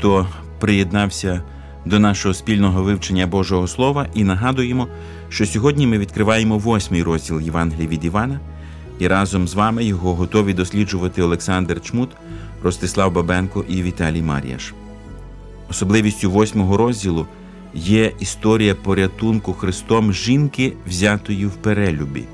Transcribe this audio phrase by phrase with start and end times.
[0.00, 0.26] хто
[0.58, 1.42] приєднався
[1.84, 4.88] до нашого спільного вивчення Божого Слова, і нагадуємо,
[5.28, 8.40] що сьогодні ми відкриваємо восьмий розділ Євангелії від Івана,
[8.98, 12.10] і разом з вами його готові досліджувати Олександр Чмут,
[12.62, 14.74] Ростислав Бабенко і Віталій Мар'яш.
[15.70, 17.26] Особливістю восьмого розділу
[17.74, 22.24] є історія порятунку Христом жінки, взятої в перелюбі,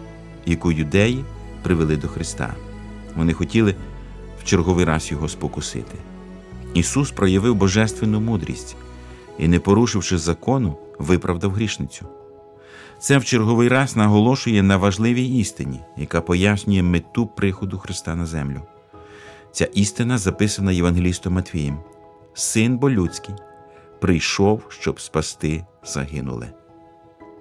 [0.46, 1.24] яку юдеї
[1.62, 2.54] привели до Христа.
[3.16, 3.74] Вони хотіли
[4.40, 5.96] в черговий раз його спокусити.
[6.76, 8.76] Ісус проявив божественну мудрість
[9.38, 12.06] і, не порушивши закону, виправдав грішницю.
[12.98, 18.62] Це в черговий раз наголошує на важливій істині, яка пояснює мету приходу Христа на землю.
[19.52, 21.78] Ця істина записана Євангелістом Матвієм.
[22.34, 23.34] Син бо людський
[24.00, 26.52] прийшов, щоб спасти загинуле.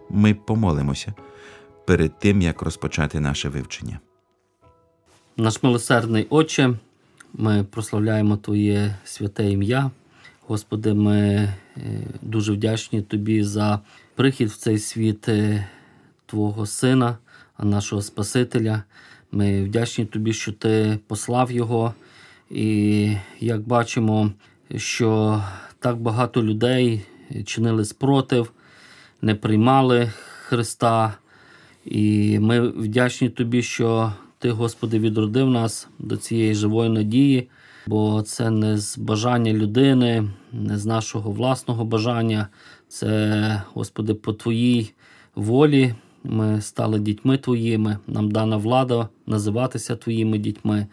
[0.10, 1.14] Ми помолимося
[1.86, 4.00] перед тим, як розпочати наше вивчення.
[5.38, 6.74] Наш милосердний Отче,
[7.38, 9.92] ми прославляємо Твоє святе ім'я.
[10.48, 11.54] Господи, ми е,
[12.22, 13.80] дуже вдячні Тобі за
[14.16, 15.68] прихід в цей світ е,
[16.26, 17.18] Твого Сина,
[17.60, 18.84] нашого Спасителя.
[19.32, 21.94] Ми вдячні Тобі, що Ти послав Його.
[22.50, 24.32] І як бачимо,
[24.76, 25.42] що
[25.80, 27.06] так багато людей
[27.46, 28.52] чинили спротив,
[29.22, 30.12] не приймали
[30.48, 31.14] Христа.
[31.86, 37.50] І ми вдячні Тобі, що Ти, Господи, відродив нас до цієї живої надії,
[37.88, 42.48] бо це не з бажання людини, не з нашого власного бажання.
[42.88, 44.94] Це, Господи, по Твоїй
[45.36, 45.96] волі.
[46.24, 50.88] Ми стали дітьми Твоїми, нам дана влада називатися Твоїми дітьми.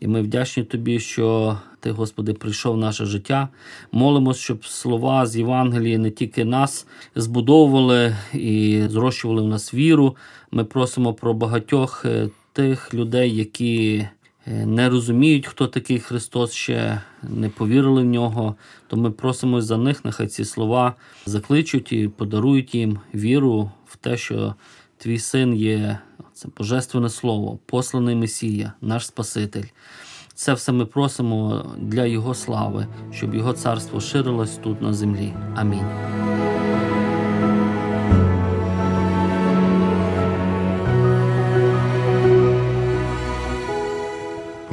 [0.00, 3.48] І ми вдячні Тобі, що Ти, Господи, прийшов в наше життя.
[3.92, 10.16] Молимось, щоб слова з Євангелії не тільки нас збудовували і зрощували в нас віру.
[10.50, 12.06] Ми просимо про багатьох
[12.52, 14.06] тих людей, які
[14.46, 18.54] не розуміють, хто такий Христос ще не повірили в нього.
[18.86, 20.94] То ми просимо за них, нехай ці слова
[21.26, 24.54] закличуть і подарують їм віру в те, що
[24.98, 25.98] твій син є
[26.32, 29.64] це Божественне Слово, посланий Месія, наш Спаситель.
[30.34, 35.32] Це все ми просимо для Його слави, щоб Його царство ширилось тут на землі.
[35.56, 35.86] Амінь.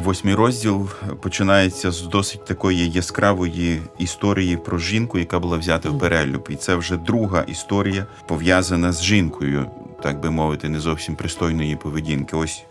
[0.08, 0.90] Восьмий розділ
[1.22, 6.48] починається з досить такої яскравої історії про жінку, яка була взята в перелюб.
[6.50, 9.72] І це вже друга історія пов'язана з жінкою,
[10.04, 12.36] так би мовити, не зовсім пристойної поведінки.
[12.36, 12.64] Ось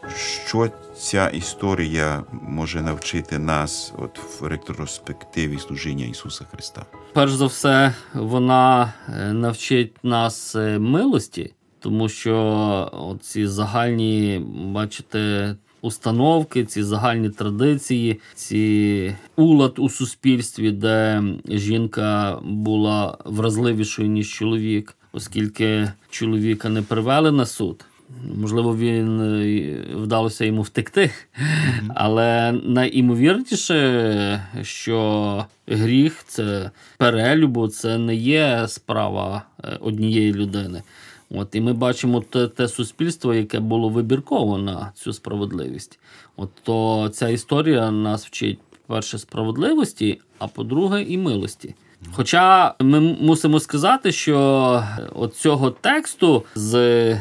[0.46, 6.84] що ця історія може навчити нас, от в ретроспективі служіння Ісуса Христа.
[7.12, 8.92] Перш за все, вона
[9.32, 14.42] навчить нас милості, тому що ці загальні,
[14.72, 15.54] бачите,
[15.86, 25.92] установки, ці загальні традиції, ці улад у суспільстві, де жінка була вразливішою ніж чоловік, оскільки
[26.10, 27.84] чоловіка не привели на суд.
[28.40, 29.20] Можливо, він
[29.94, 31.10] вдалося йому втекти,
[31.88, 39.42] але найімовірніше, що гріх це перелюбу, це не є справа
[39.80, 40.82] однієї людини.
[41.30, 45.98] От, І ми бачимо те те суспільство, яке було вибірково на цю справедливість.
[46.36, 51.74] От, То ця історія нас вчить, по-перше, справедливості, а по-друге, і милості.
[52.12, 54.84] Хоча ми мусимо сказати, що
[55.14, 57.16] от цього тексту з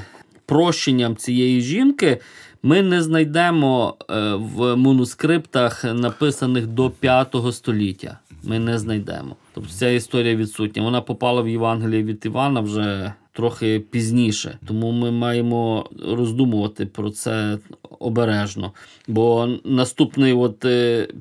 [0.45, 2.21] прощенням цієї жінки
[2.63, 3.95] ми не знайдемо
[4.33, 8.19] в манускриптах, написаних до 5 століття.
[8.43, 9.35] Ми не знайдемо.
[9.53, 10.83] Тобто ця історія відсутня.
[10.83, 14.57] Вона попала в Євангеліє від Івана вже трохи пізніше.
[14.67, 17.57] Тому ми маємо роздумувати про це
[17.99, 18.71] обережно.
[19.07, 20.65] Бо наступний, от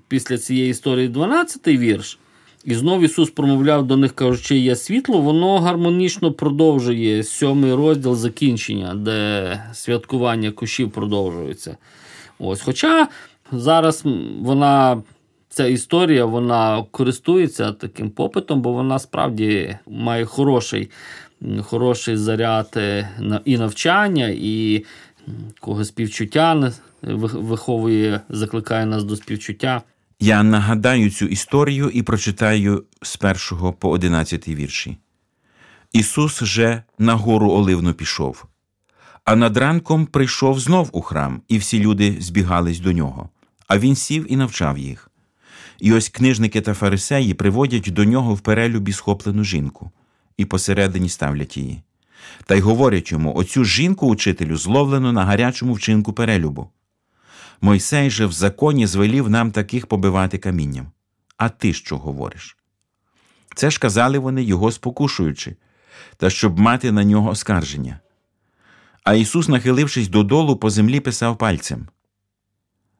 [0.09, 2.19] після цієї історії, 12-й вірш.
[2.65, 8.95] І знову Ісус промовляв до них, кажучи, є світло, воно гармонічно продовжує сьомий розділ закінчення,
[8.95, 11.77] де святкування кущів продовжується.
[12.39, 12.61] Ось.
[12.61, 13.09] Хоча
[13.53, 14.03] зараз
[14.41, 15.03] вона.
[15.49, 20.91] Ця історія вона користується таким попитом, бо вона справді має хороший
[21.63, 23.09] хороший заряд е,
[23.45, 24.85] і навчання, і
[25.61, 29.83] кого співчуття виховує, закликає нас до співчуття.
[30.21, 34.97] Я нагадаю цю історію і прочитаю з першого по одинадцятий вірші.
[35.93, 38.45] Ісус же на гору Оливну пішов,
[39.25, 43.29] а над ранком прийшов знов у храм, і всі люди збігались до нього,
[43.69, 45.11] а він сів і навчав їх.
[45.81, 49.91] І ось книжники та фарисеї приводять до нього в перелюбі схоплену жінку,
[50.37, 51.83] і посередині ставлять її.
[52.47, 56.71] Та й говорять йому: оцю жінку учителю зловлено на гарячому вчинку перелюбу.
[57.61, 60.87] Мойсей же в законі звелів нам таких побивати камінням.
[61.37, 62.57] А ти що говориш?
[63.55, 65.57] Це ж казали вони його спокушуючи,
[66.17, 68.01] та щоб мати на нього оскарження.
[69.05, 71.89] А Ісус, нахилившись додолу, по землі писав пальцем.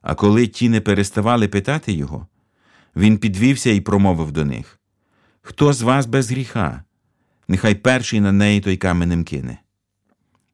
[0.03, 2.27] А коли ті не переставали питати його,
[2.97, 4.81] він підвівся і промовив до них
[5.43, 6.85] Хто з вас без гріха?
[7.49, 9.59] Нехай перший на неї той каменем кине.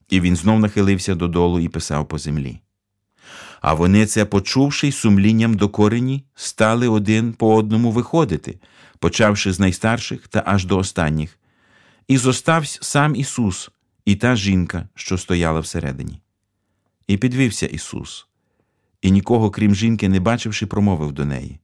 [0.08, 2.60] І він знов нахилився додолу і писав по землі.
[3.60, 8.58] А вони це, почувши й сумлінням до корені, стали один по одному виходити,
[8.98, 11.38] почавши з найстарших та аж до останніх,
[12.08, 13.70] і зостався сам Ісус
[14.04, 16.20] і та жінка, що стояла всередині.
[17.06, 18.26] І підвівся Ісус,
[19.02, 21.60] і нікого, крім жінки, не бачивши, промовив до неї.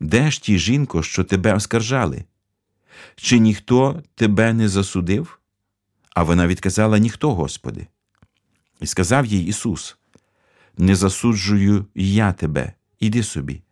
[0.00, 2.24] Де ж ті жінко, що тебе оскаржали?
[3.16, 5.38] Чи ніхто тебе не засудив?
[6.14, 7.86] А вона відказала ніхто, Господи.
[8.80, 9.96] І сказав їй Ісус:
[10.78, 13.62] Не засуджую я тебе, іди собі,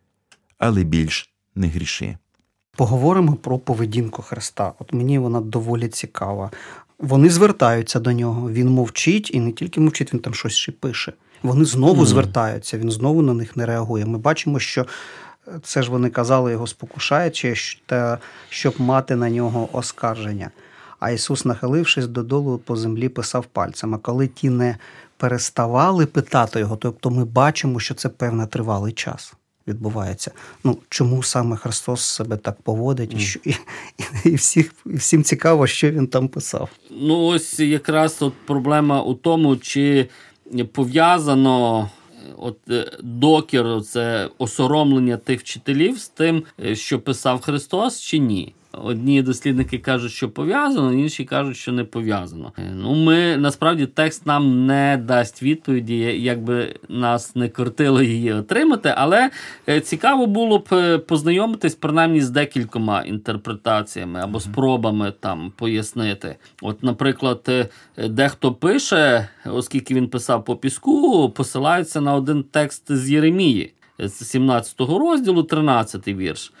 [0.57, 2.17] але більш не гріши.
[2.75, 4.73] Поговоримо про поведінку Христа.
[4.79, 6.51] От мені вона доволі цікава.
[6.99, 11.13] Вони звертаються до нього, він мовчить і не тільки мовчить, він там щось ще пише.
[11.43, 12.05] Вони знову mm.
[12.05, 14.05] звертаються, він знову на них не реагує.
[14.05, 14.85] Ми бачимо, що
[15.63, 17.55] це ж вони казали його спокушаючи,
[18.49, 20.51] щоб мати на нього оскарження.
[20.99, 23.95] А Ісус, нахилившись додолу по землі, писав пальцем.
[23.95, 24.77] А коли ті не
[25.17, 29.33] переставали питати його, тобто ми бачимо, що це певний тривалий час
[29.67, 30.31] відбувається.
[30.63, 33.17] Ну чому саме Христос себе так поводить, mm.
[33.17, 33.55] і, що, і,
[34.29, 36.69] і, всіх, і всім цікаво, що він там писав.
[36.91, 40.09] Ну ось якраз от проблема у тому, чи
[40.73, 41.89] пов'язано
[42.37, 48.53] от е, докір, це осоромлення тих вчителів з тим, е, що писав Христос, чи ні.
[48.71, 52.53] Одні дослідники кажуть, що пов'язано, інші кажуть, що не пов'язано.
[52.57, 58.93] Е, ну, ми насправді текст нам не дасть відповіді, якби нас не кортило її отримати.
[58.97, 59.29] Але
[59.69, 66.35] е, цікаво було б е, познайомитись принаймні з декількома інтерпретаціями або спробами там пояснити.
[66.61, 73.73] От, наприклад, дехто пише, оскільки він писав по піску, посилається на один текст з Єремії,
[73.99, 76.53] з 17 розділу, 13 вірш.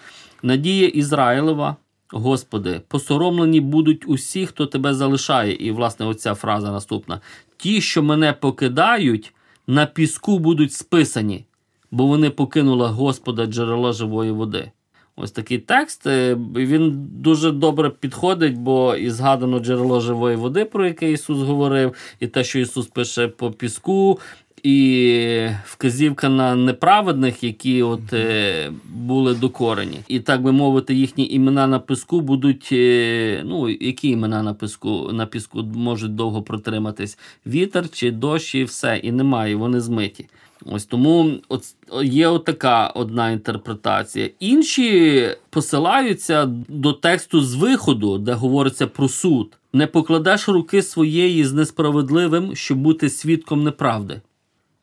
[0.43, 1.75] Надія Ізраїлева.
[2.11, 5.53] Господи, посоромлені будуть усі, хто тебе залишає.
[5.53, 7.21] І, власне, оця фраза наступна:
[7.57, 9.33] ті, що мене покидають,
[9.67, 11.45] на піску будуть списані,
[11.91, 14.71] бо вони покинули Господа джерело живої води.
[15.19, 16.07] Ось такий текст.
[16.07, 21.93] Е, він дуже добре підходить, бо і згадано джерело живої води, про яке Ісус говорив,
[22.19, 24.19] і те, що Ісус пише по піску,
[24.67, 29.99] і вказівка на неправедних, які от е, були докорені.
[30.07, 32.69] І так би мовити, їхні імена на піску будуть.
[32.71, 37.17] Е, ну, які імена на піску на піску можуть довго протриматись?
[37.45, 40.25] Вітер чи дощ, і все, і немає, вони змиті.
[40.65, 41.63] Ось тому от
[42.03, 44.29] є отака одна інтерпретація.
[44.39, 49.57] Інші посилаються до тексту з виходу, де говориться про суд.
[49.73, 54.21] Не покладеш руки своєї з несправедливим, щоб бути свідком неправди.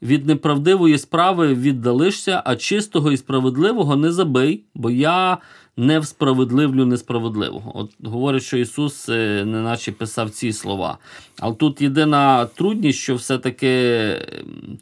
[0.05, 5.39] Від неправдивої справи віддалишся, а чистого і справедливого не забий, бо я
[5.77, 7.73] не всправедливлю несправедливого.
[7.75, 10.99] От говорить, що Ісус е, неначе писав ці слова.
[11.39, 14.17] Але тут єдина трудність, що все-таки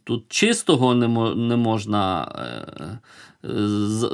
[0.04, 0.94] тут чистого
[1.34, 3.48] не можна е,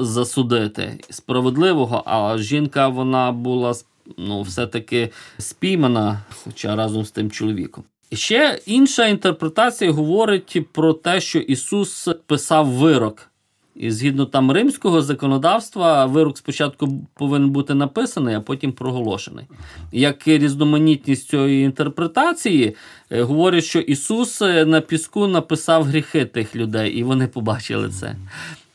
[0.00, 3.74] засудити, справедливого, а жінка вона була
[4.18, 7.84] ну, все-таки спіймана, хоча разом з тим чоловіком.
[8.12, 13.30] Ще інша інтерпретація говорить про те, що Ісус писав вирок.
[13.76, 19.44] І згідно там римського законодавства, вирок спочатку повинен бути написаний, а потім проголошений.
[19.92, 22.76] Як різноманітність цієї інтерпретації
[23.10, 28.16] е, говорить, що Ісус е, на піску написав гріхи тих людей, і вони побачили це.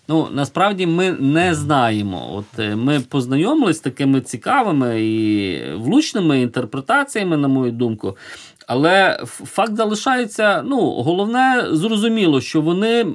[0.08, 2.36] Ну, насправді ми не знаємо.
[2.36, 8.18] От е, Ми познайомилися з такими цікавими і влучними інтерпретаціями, на мою думку.
[8.68, 13.06] Але факт залишається: ну, головне, зрозуміло, що вони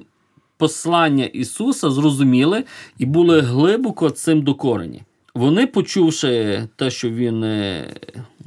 [0.57, 2.65] послання Ісуса зрозуміли
[2.99, 5.03] і були глибоко цим докорені.
[5.35, 7.95] Вони, почувши те, що він е,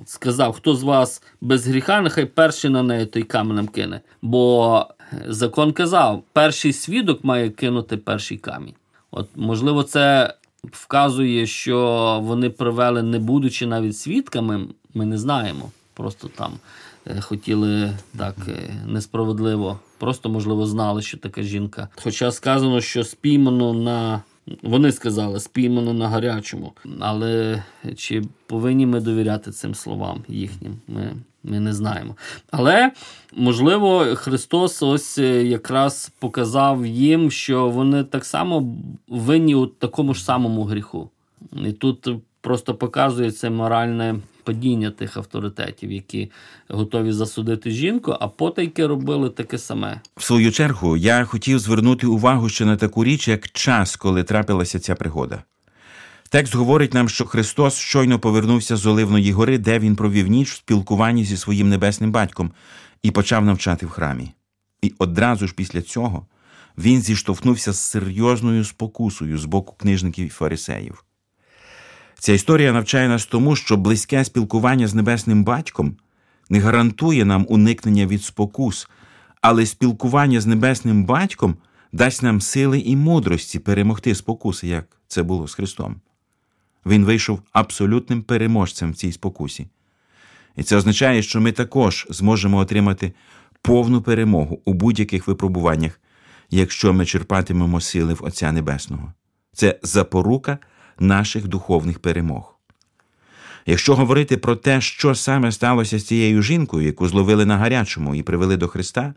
[0.05, 4.01] сказав, хто з вас без гріха, нехай перший на неї той каменем кине.
[4.22, 4.86] Бо
[5.27, 8.74] закон казав, перший свідок має кинути перший камінь.
[9.12, 15.72] От, можливо, це вказує, що вони привели, не будучи навіть свідками, ми не знаємо.
[15.93, 16.58] Просто там е,
[17.22, 21.88] хотіли так е, несправедливо, просто, можливо, знали, що така жінка.
[21.96, 24.22] Хоча сказано, що спіймано на
[24.63, 26.74] вони сказали спіймано на гарячому.
[27.00, 27.63] Але
[27.96, 30.75] чи повинні ми довіряти цим словам їхнім?
[30.88, 32.15] Ми ми не знаємо.
[32.51, 32.91] Але
[33.34, 38.75] можливо, Христос ось е, якраз показав їм, що вони так само
[39.08, 41.10] винні у такому ж самому гріху.
[41.65, 42.10] І тут
[42.41, 46.31] просто показує це моральне падіння тих авторитетів, які
[46.69, 50.01] готові засудити жінку, а потайки робили таке саме.
[50.17, 54.79] В свою чергу я хотів звернути увагу ще на таку річ, як час, коли трапилася
[54.79, 55.43] ця пригода.
[56.29, 60.55] Текст говорить нам, що Христос щойно повернувся з Оливної гори, де він провів ніч в
[60.55, 62.51] спілкуванні зі своїм небесним батьком
[63.03, 64.31] і почав навчати в храмі.
[64.81, 66.25] І одразу ж після цього
[66.77, 71.03] він зіштовхнувся з серйозною спокусою з боку книжників і фарисеїв.
[72.22, 75.98] Ця історія навчає нас тому, що близьке спілкування з небесним батьком
[76.50, 78.90] не гарантує нам уникнення від спокус,
[79.42, 81.56] але спілкування з небесним батьком
[81.92, 85.96] дасть нам сили і мудрості перемогти спокуси, як це було з Христом.
[86.86, 89.68] Він вийшов абсолютним переможцем в цій спокусі.
[90.56, 93.13] І це означає, що ми також зможемо отримати
[93.62, 96.01] повну перемогу у будь-яких випробуваннях,
[96.50, 99.13] якщо ми черпатимемо сили в Отця Небесного.
[99.54, 100.58] Це запорука
[101.01, 102.58] наших духовних перемог.
[103.65, 108.24] Якщо говорити про те, що саме сталося з цією жінкою, яку зловили на гарячому і
[108.24, 109.13] привели до Христа,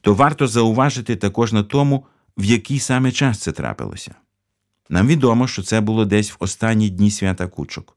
[0.00, 2.04] то варто зауважити також на тому,
[2.38, 4.14] в який саме час це трапилося.
[4.88, 7.96] Нам відомо, що це було десь в останні дні свята кучок.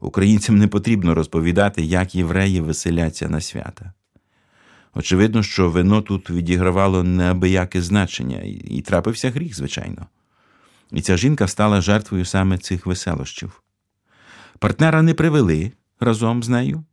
[0.00, 3.92] Українцям не потрібно розповідати, як євреї веселяться на свята.
[4.94, 10.06] Очевидно, що вино тут відігравало неабияке значення, і трапився гріх, звичайно.
[10.92, 13.62] І ця жінка стала жертвою саме цих веселощів.
[14.58, 16.84] Партнера не привели разом з нею,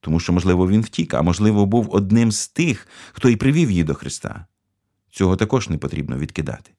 [0.00, 3.84] тому що, можливо, він втік, а можливо, був одним з тих, хто і привів її
[3.84, 4.46] до Христа.
[5.10, 6.70] Цього також не потрібно відкидати.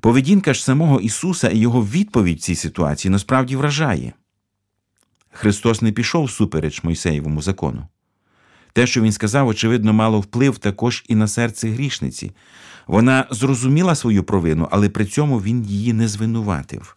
[0.00, 4.12] Поведінка ж самого Ісуса і Його відповідь в цій ситуації насправді вражає.
[5.30, 7.88] Христос не пішов супереч Мойсеєвому закону.
[8.72, 12.32] Те, що він сказав, очевидно, мало вплив також і на серце грішниці.
[12.86, 16.96] Вона зрозуміла свою провину, але при цьому він її не звинуватив.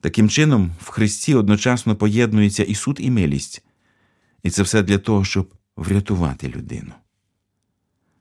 [0.00, 3.64] Таким чином, в Христі одночасно поєднується і суд, і милість,
[4.42, 6.92] і це все для того, щоб врятувати людину.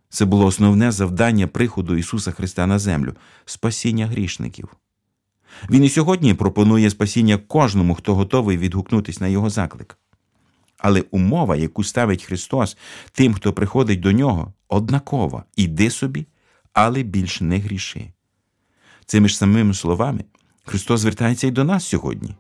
[0.10, 3.14] Це було основне завдання приходу Ісуса Христа на землю
[3.46, 4.70] спасіння грішників.
[5.70, 9.98] Він і сьогодні пропонує спасіння кожному, хто готовий відгукнутися на Його заклик.
[10.84, 12.78] Але умова, яку ставить Христос
[13.12, 16.28] тим, хто приходить до нього, однакова іди собі,
[16.74, 18.08] але більш не гріши.
[19.06, 20.24] Цими ж самими словами
[20.66, 22.36] Христос звертається і до нас сьогодні.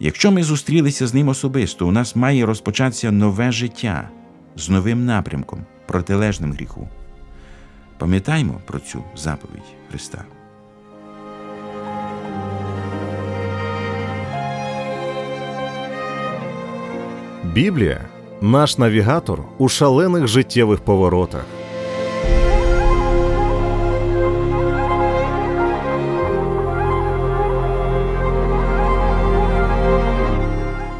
[0.00, 4.10] Якщо ми зустрілися з Ним особисто, у нас має розпочатися нове життя
[4.56, 6.88] з новим напрямком, протилежним гріху.
[7.98, 10.24] Пам'ятаймо про цю заповідь Христа.
[17.52, 18.00] Біблія
[18.40, 21.44] наш навігатор у шалених життєвих поворотах.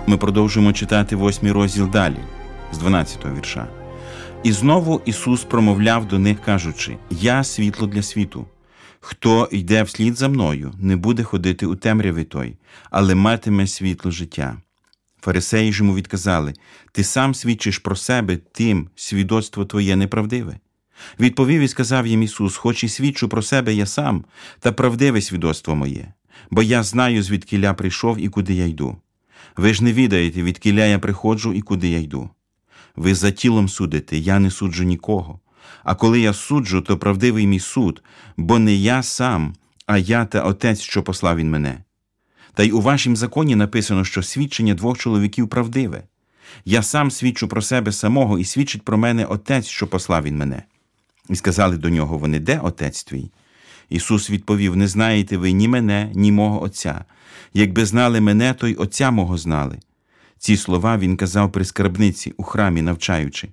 [0.07, 2.19] Ми продовжуємо читати восьмий розділ далі,
[2.73, 3.67] з 12-го вірша.
[4.43, 8.47] І знову Ісус промовляв до них, кажучи: Я світло для світу.
[9.01, 12.57] Хто йде вслід за мною, не буде ходити у темряві той,
[12.91, 14.57] але матиме світло життя.
[15.23, 16.55] Фарисеї ж йому відказали
[16.93, 20.59] Ти сам свідчиш про себе, тим свідоцтво твоє неправдиве.
[21.21, 24.25] Відповів і сказав їм Ісус, хоч і свідчу про себе я сам,
[24.61, 26.13] та правдиве свідоцтво моє,
[26.51, 28.97] бо я знаю, звідки я прийшов і куди я йду.
[29.57, 32.31] Ви ж не відаєте, відкіля я приходжу і куди я йду.
[32.97, 35.41] Ви за тілом судите, я не суджу нікого.
[35.85, 38.03] А коли я суджу, то правдивий мій суд,
[38.37, 39.55] бо не я сам,
[39.87, 41.79] а я та Отець, що послав він мене.
[42.55, 46.03] Та й у вашім законі написано, що свідчення двох чоловіків правдиве.
[46.65, 50.63] Я сам свідчу про себе самого і свідчить про мене Отець, що послав він мене.
[51.29, 53.31] І сказали до нього вони, де отець твій?
[53.89, 57.05] Ісус відповів: Не знаєте ви ні мене, ні мого Отця.
[57.55, 59.79] Якби знали мене, то й Отця мого знали.
[60.39, 63.49] Ці слова він казав при скарбниці у храмі, навчаючи,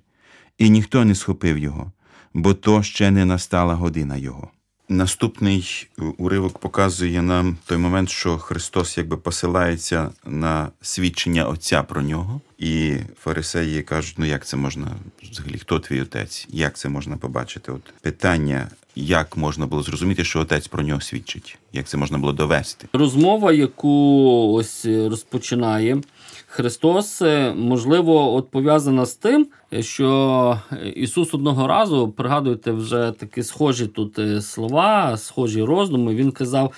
[0.58, 1.92] і ніхто не схопив його,
[2.34, 4.50] бо то ще не настала година його.
[4.90, 5.86] Наступний
[6.18, 12.96] уривок показує нам той момент, що Христос якби посилається на свідчення Отця про нього, і
[13.20, 14.86] фарисеї кажуть: ну як це можна
[15.32, 15.58] взагалі?
[15.58, 16.46] Хто твій отець?
[16.50, 17.72] Як це можна побачити?
[17.72, 22.32] От питання, як можна було зрозуміти, що отець про нього свідчить, як це можна було
[22.32, 22.88] довести?
[22.92, 26.02] Розмова, яку ось розпочинає
[26.52, 29.46] Христос, е, можливо, от пов'язана з тим,
[29.80, 30.58] що
[30.94, 36.14] Ісус одного разу пригадуєте вже такі схожі тут е, слова, схожі роздуми.
[36.14, 36.72] Він казав.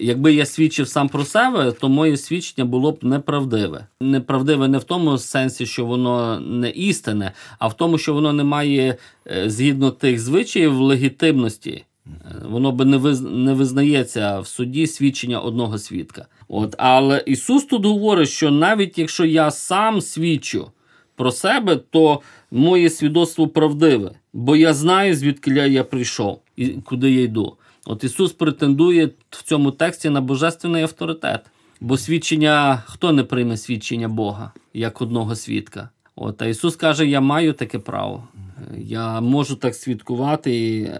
[0.00, 3.86] Якби я свідчив сам про себе, то моє свідчення було б неправдиве.
[4.00, 8.44] Неправдиве не в тому сенсі, що воно не істинне, а в тому, що воно не
[8.44, 8.96] має
[9.26, 11.84] е, згідно тих звичаїв легітимності.
[12.44, 13.20] Воно би не виз...
[13.20, 16.26] не визнається в суді свідчення одного свідка.
[16.48, 20.70] От, але Ісус тут говорить, що навіть якщо я сам свідчу
[21.16, 27.22] про себе, то моє свідоцтво правдиве, бо я знаю, звідки я прийшов і куди я
[27.22, 27.56] йду.
[27.86, 31.40] От Ісус претендує в цьому тексті на божественний авторитет.
[31.80, 35.88] Бо свідчення, хто не прийме свідчення Бога як одного свідка?
[36.16, 38.28] От, А Ісус каже: Я маю таке право.
[38.78, 40.52] Я можу так свідкувати.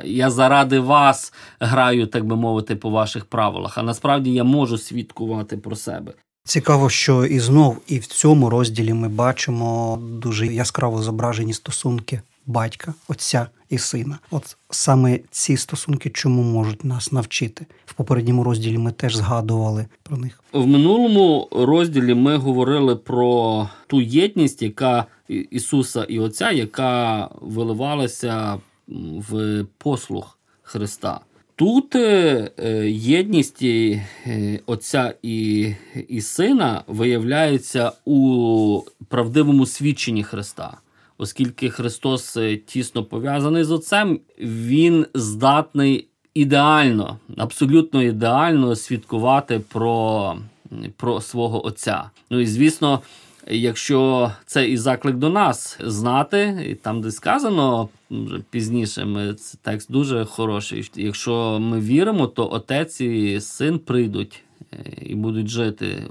[0.04, 3.78] Я заради вас граю, так би мовити, по ваших правилах.
[3.78, 6.12] А насправді я можу свідкувати про себе.
[6.44, 12.94] Цікаво, що і знов, і в цьому розділі ми бачимо дуже яскраво зображені стосунки батька,
[13.08, 14.18] отця і сина.
[14.30, 18.78] От саме ці стосунки чому можуть нас навчити в попередньому розділі.
[18.78, 20.42] Ми теж згадували про них.
[20.52, 28.58] В минулому розділі ми говорили про ту єдність, яка Ісуса і Отця, яка виливалася
[29.30, 31.20] в послуг Христа.
[31.56, 32.50] Тут е,
[32.90, 33.64] єдність
[34.66, 35.74] Отця і
[36.08, 40.76] і Сина виявляється у правдивому свідченні Христа.
[41.22, 50.36] Оскільки Христос е, тісно пов'язаний з Отцем, Він здатний ідеально, абсолютно ідеально свідкувати про,
[50.96, 52.10] про свого Отця.
[52.30, 53.00] Ну і звісно.
[53.52, 57.88] Якщо це і заклик до нас знати, і там, де сказано
[58.50, 60.90] пізніше, ми це текст дуже хороший.
[60.94, 64.42] Якщо ми віримо, то отець і син прийдуть
[65.02, 66.02] і будуть жити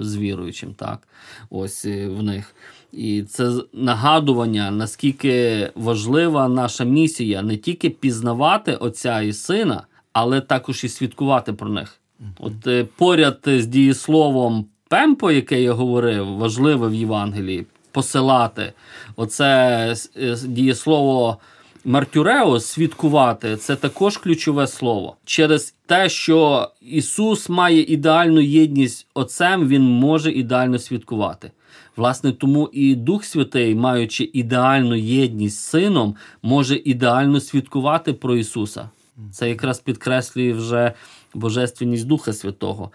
[0.00, 1.08] з віруючим, так
[1.50, 2.54] ось е, в них.
[2.92, 10.84] І це нагадування, наскільки важлива наша місія не тільки пізнавати отця і сина, але також
[10.84, 12.00] і свідкувати про них.
[12.38, 18.72] От е, поряд з дієсловом пемпо, яке я говорив, важливе в Євангелії, посилати.
[19.16, 21.38] Оце е, дієслово
[21.84, 25.16] мартюрео, свідкувати це також ключове слово.
[25.24, 31.50] Через те, що Ісус має ідеальну єдність Отцем, Він може ідеально свідкувати.
[31.96, 38.88] Власне, тому і Дух Святий, маючи ідеальну єдність з Сином, може ідеально свідкувати про Ісуса.
[39.32, 40.92] Це якраз підкреслює вже
[41.34, 42.90] божественність Духа Святого.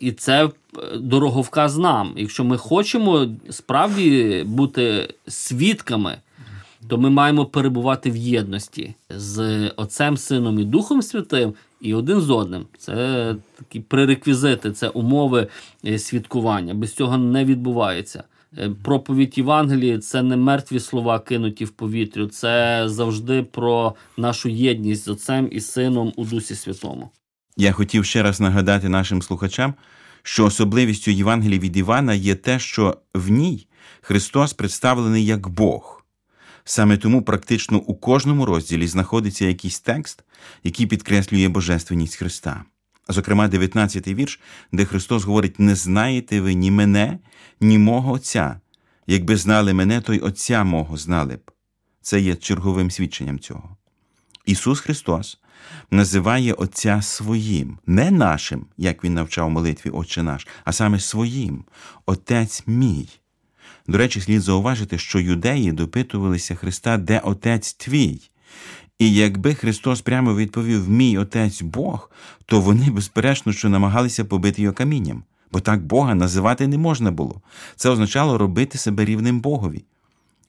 [0.00, 0.50] І це е,
[0.96, 2.12] дороговказ нам.
[2.16, 6.18] Якщо ми хочемо справді бути свідками,
[6.88, 12.30] то ми маємо перебувати в єдності з Отцем, Сином і Духом Святим і один з
[12.30, 12.66] одним.
[12.78, 15.48] Це такі пререквізити, це умови
[15.86, 16.74] е, свідкування.
[16.74, 18.24] Без цього не відбувається.
[18.58, 25.04] Е, проповідь Євангелії це не мертві слова кинуті в повітрю, це завжди про нашу єдність
[25.04, 27.10] з Отцем і Сином у Дусі Святому.
[27.56, 29.74] Я хотів ще раз нагадати нашим слухачам,
[30.22, 33.66] що особливістю Євангелії від Івана є те, що в ній
[34.00, 35.93] Христос представлений як Бог.
[36.64, 40.24] Саме тому практично у кожному розділі знаходиться якийсь текст,
[40.64, 42.64] який підкреслює божественність Христа.
[43.08, 44.40] Зокрема, 19-й вірш,
[44.72, 47.18] де Христос говорить: Не знаєте ви ні мене,
[47.60, 48.60] ні мого Отця.
[49.06, 51.50] Якби знали мене, то й Отця мого знали б.
[52.00, 53.76] Це є черговим свідченням цього.
[54.46, 55.38] Ісус Христос
[55.90, 61.64] називає Отця своїм, не нашим, як Він навчав молитві Отче наш, а саме своїм,
[62.06, 63.08] Отець мій.
[63.86, 68.20] До речі, слід зауважити, що юдеї допитувалися Христа, де Отець твій.
[68.98, 72.10] І якби Христос прямо відповів Мій Отець Бог,
[72.46, 77.40] то вони, безперечно, що намагалися побити його камінням, бо так Бога називати не можна було.
[77.76, 79.84] Це означало робити себе рівним Богові.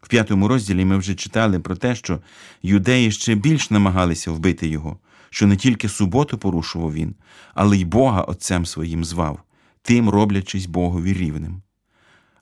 [0.02, 2.20] В п'ятому розділі ми вже читали про те, що
[2.64, 4.98] юдеї ще більш намагалися вбити його,
[5.30, 7.16] що не тільки суботу порушував він,
[7.54, 9.40] але й Бога Отцем своїм звав,
[9.82, 11.62] тим роблячись Богові рівним.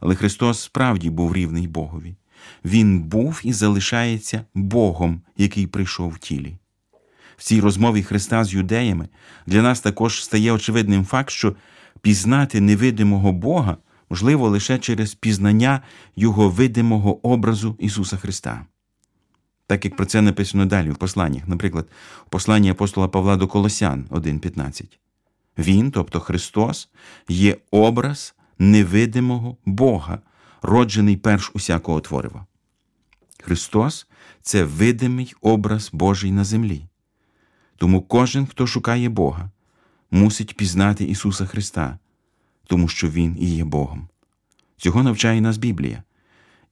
[0.04, 2.16] Але Христос справді був рівний Богові.
[2.66, 6.58] Він був і залишається Богом, який прийшов в тілі.
[7.38, 9.08] В цій розмові Христа з юдеями
[9.48, 11.56] для нас також стає очевидним факт, що
[12.02, 13.78] пізнати невидимого Бога
[14.10, 15.82] можливо лише через пізнання
[16.16, 18.66] Його видимого образу Ісуса Христа.
[19.68, 21.88] Так як про це написано далі в посланнях, наприклад,
[22.28, 24.84] у посланні апостола Павла до Колосян 1.15.
[25.58, 26.90] Він, тобто Христос,
[27.28, 28.36] є образ
[28.72, 30.20] невидимого Бога,
[30.62, 32.46] роджений перш усякого творива.
[33.42, 34.08] Христос
[34.42, 36.86] це видимий образ Божий на землі.
[37.78, 39.52] Тому кожен, хто шукає Бога,
[40.12, 42.00] мусить пізнати Ісуса Христа,
[42.68, 44.08] тому що Він і є Богом.
[44.78, 46.04] Цього навчає нас Біблія.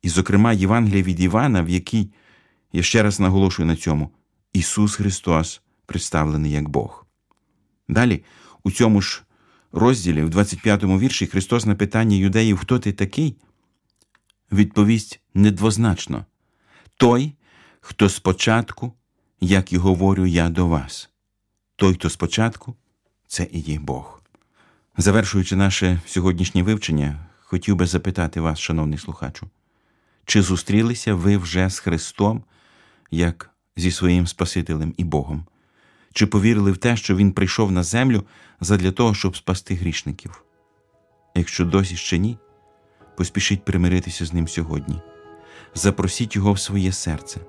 [0.01, 2.09] І, зокрема, Євангелія від Івана, в якій,
[2.73, 4.09] я ще раз наголошую на цьому,
[4.53, 7.05] Ісус Христос представлений як Бог.
[7.87, 8.23] Далі,
[8.63, 9.23] у цьому ж
[9.71, 13.35] розділі, в 25 му вірші, Христос на питання юдеїв, хто ти такий,
[14.51, 16.25] відповість недвозначно
[16.97, 17.33] той,
[17.81, 18.93] хто спочатку,
[19.41, 21.09] як і говорю я до вас.
[21.75, 22.75] Той, хто спочатку,
[23.27, 24.21] це і є Бог.
[24.97, 29.49] Завершуючи наше сьогоднішнє вивчення, хотів би запитати вас, шановний слухачу,
[30.25, 32.43] чи зустрілися ви вже з Христом,
[33.11, 35.45] як зі своїм Спасителем і Богом?
[36.13, 38.23] Чи повірили в те, що Він прийшов на землю
[38.61, 40.43] задля того, щоб спасти грішників?
[41.35, 42.37] Якщо досі ще ні,
[43.17, 45.01] поспішіть примиритися з ним сьогодні.
[45.75, 47.39] Запросіть його в своє серце.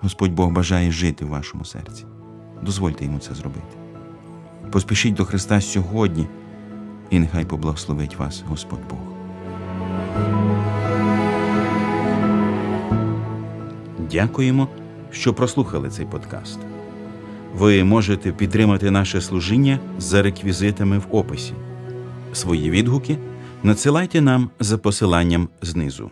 [0.00, 2.04] Господь Бог бажає жити в вашому серці.
[2.62, 3.76] Дозвольте йому це зробити.
[4.72, 6.26] Поспішіть до Христа сьогодні,
[7.10, 8.98] і нехай поблагословить вас Господь Бог.
[14.10, 14.68] Дякуємо,
[15.10, 16.58] що прослухали цей подкаст.
[17.56, 21.52] Ви можете підтримати наше служіння за реквізитами в описі.
[22.32, 23.18] Свої відгуки
[23.62, 26.10] надсилайте нам за посиланням знизу.